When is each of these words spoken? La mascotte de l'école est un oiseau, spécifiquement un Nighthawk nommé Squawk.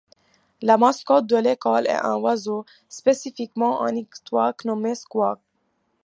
La 0.63 0.77
mascotte 0.79 1.27
de 1.27 1.35
l'école 1.37 1.85
est 1.85 1.91
un 1.93 2.15
oiseau, 2.15 2.65
spécifiquement 2.89 3.83
un 3.83 3.91
Nighthawk 3.91 4.65
nommé 4.65 4.95
Squawk. 4.95 5.37